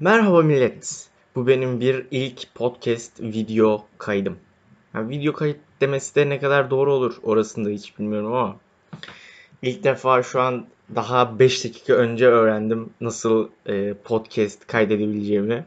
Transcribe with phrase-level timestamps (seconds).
[0.00, 1.08] Merhaba millet.
[1.34, 4.38] Bu benim bir ilk podcast video kaydım.
[4.94, 8.56] Yani video kayıt demesi de ne kadar doğru olur orasını da hiç bilmiyorum ama
[9.62, 15.64] ilk defa şu an daha 5 dakika önce öğrendim nasıl e, podcast kaydedebileceğimi.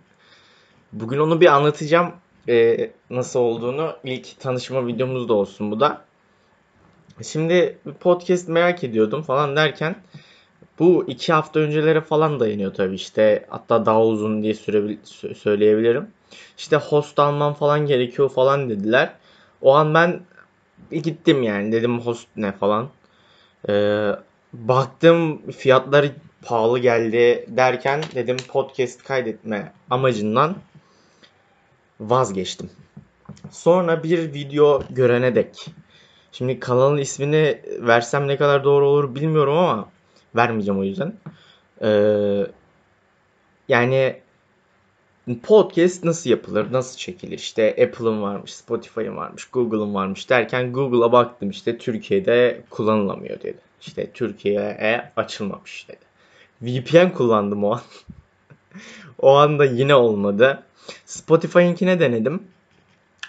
[0.94, 2.12] Bugün onu bir anlatacağım
[2.50, 3.96] e, nasıl olduğunu.
[4.04, 6.06] İlk tanışma videomuz da olsun bu da.
[7.24, 9.96] Şimdi podcast merak ediyordum falan derken
[10.80, 13.46] bu iki hafta öncelere falan dayanıyor tabii işte.
[13.50, 16.08] Hatta daha uzun diye sürebil- söyleyebilirim.
[16.58, 19.14] İşte host almam falan gerekiyor falan dediler.
[19.62, 20.20] O an ben
[20.92, 22.90] gittim yani dedim host ne falan.
[23.70, 24.12] Ee,
[24.54, 26.06] baktım fiyatlar
[26.46, 30.56] pahalı geldi derken dedim podcast kaydetme amacından
[32.00, 32.70] vazgeçtim.
[33.52, 35.66] Sonra bir video görene dek.
[36.32, 39.90] Şimdi kanalın ismini versem ne kadar doğru olur bilmiyorum ama
[40.36, 41.14] vermeyeceğim o yüzden.
[41.82, 42.48] Ee,
[43.68, 44.22] yani
[45.44, 47.38] podcast nasıl yapılır, nasıl çekilir?
[47.38, 53.60] İşte Apple'ın varmış, Spotify'ın varmış, Google'ın varmış derken Google'a baktım işte Türkiye'de kullanılamıyor dedi.
[53.82, 56.12] İşte Türkiye'ye açılmamış dedi.
[56.62, 57.82] VPN kullandım o an.
[59.20, 60.64] o anda yine olmadı.
[61.06, 62.44] Spotify'ınkine denedim.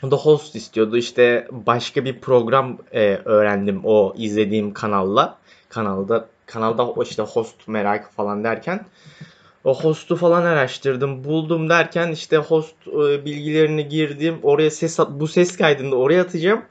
[0.02, 0.96] O da host istiyordu.
[0.96, 5.38] İşte başka bir program e, öğrendim o izlediğim kanalla.
[5.68, 8.86] Kanalda kanalda işte host merakı falan derken
[9.64, 14.38] o host'u falan araştırdım, buldum derken işte host e, bilgilerini girdim.
[14.42, 16.62] Oraya ses at, bu ses kaydını oraya atacağım.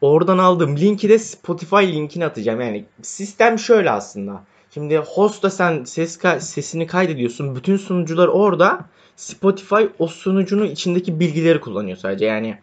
[0.00, 2.60] Oradan aldığım linki de Spotify linkini atacağım.
[2.60, 4.44] Yani sistem şöyle aslında.
[4.74, 7.56] Şimdi host'ta sen ses sesini kaydediyorsun.
[7.56, 8.80] Bütün sunucular orada.
[9.16, 12.26] Spotify o sunucunun içindeki bilgileri kullanıyor sadece.
[12.26, 12.58] Yani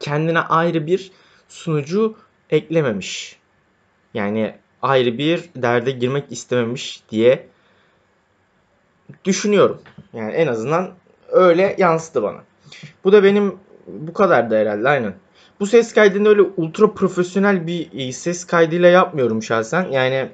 [0.00, 1.10] kendine ayrı bir
[1.48, 2.16] sunucu
[2.50, 3.36] eklememiş.
[4.14, 7.46] Yani ayrı bir derde girmek istememiş diye
[9.24, 9.80] düşünüyorum.
[10.12, 10.90] Yani en azından
[11.28, 12.38] öyle yansıdı bana.
[13.04, 13.54] Bu da benim
[13.86, 15.14] bu kadar da herhalde aynen.
[15.60, 19.88] Bu ses kaydını öyle ultra profesyonel bir e, ses kaydıyla yapmıyorum şahsen.
[19.90, 20.28] Yani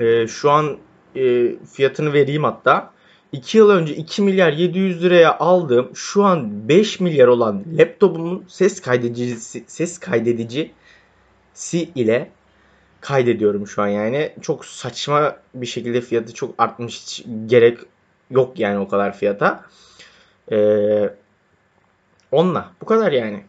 [0.00, 0.76] e, şu an
[1.16, 2.90] e, fiyatını vereyim hatta.
[3.32, 8.80] 2 yıl önce 2 milyar 700 liraya aldığım şu an 5 milyar olan laptopumun ses
[8.80, 10.70] kaydedicisi ses kaydedicisi
[11.94, 12.30] ile
[13.00, 14.32] kaydediyorum şu an yani.
[14.42, 17.24] Çok saçma bir şekilde fiyatı çok artmış.
[17.46, 17.78] Gerek
[18.30, 19.64] yok yani o kadar fiyata.
[20.52, 21.10] Ee,
[22.32, 22.72] onunla.
[22.80, 23.44] Bu kadar yani.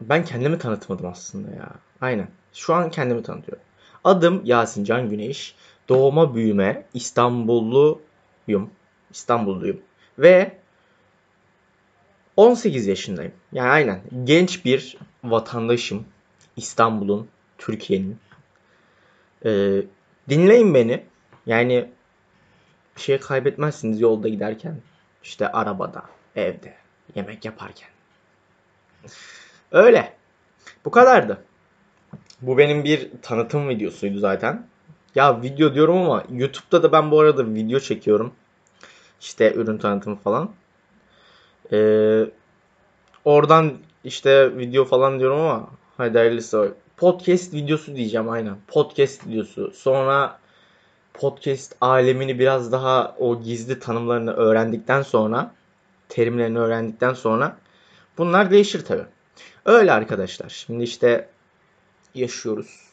[0.00, 1.68] Ben kendimi tanıtmadım aslında ya.
[2.00, 2.28] Aynen.
[2.52, 3.64] Şu an kendimi tanıtıyorum.
[4.04, 5.54] Adım Yasin Can Güneş.
[5.88, 8.70] Doğma büyüme İstanbulluyum.
[9.10, 9.80] İstanbulluyum.
[10.18, 10.52] Ve
[12.36, 13.32] 18 yaşındayım.
[13.52, 16.04] Yani aynen genç bir vatandaşım.
[16.56, 17.28] İstanbul'un
[17.66, 18.18] Türkiye'nin.
[19.44, 19.82] Ee,
[20.28, 21.04] dinleyin beni.
[21.46, 21.90] Yani
[22.96, 24.76] bir şey kaybetmezsiniz yolda giderken.
[25.22, 26.02] İşte arabada,
[26.36, 26.74] evde,
[27.14, 27.88] yemek yaparken.
[29.72, 30.16] Öyle.
[30.84, 31.44] Bu kadardı.
[32.40, 34.66] Bu benim bir tanıtım videosuydu zaten.
[35.14, 38.32] Ya video diyorum ama YouTube'da da ben bu arada video çekiyorum.
[39.20, 40.50] İşte ürün tanıtımı falan.
[41.72, 42.24] Ee,
[43.24, 48.56] oradan işte video falan diyorum ama hadi hayırlısı podcast videosu diyeceğim aynen.
[48.68, 49.72] Podcast videosu.
[49.74, 50.38] Sonra
[51.14, 55.54] podcast alemini biraz daha o gizli tanımlarını öğrendikten sonra
[56.08, 57.56] terimlerini öğrendikten sonra
[58.18, 59.02] bunlar değişir tabi.
[59.64, 60.48] Öyle arkadaşlar.
[60.48, 61.28] Şimdi işte
[62.14, 62.92] yaşıyoruz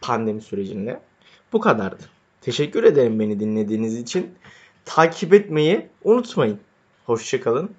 [0.00, 1.00] pandemi sürecinde.
[1.52, 2.02] Bu kadardı.
[2.40, 4.34] Teşekkür ederim beni dinlediğiniz için.
[4.84, 6.60] Takip etmeyi unutmayın.
[7.06, 7.70] Hoşçakalın.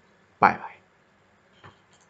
[0.41, 0.71] Bay bay.